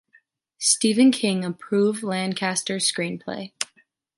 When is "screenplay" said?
2.91-3.51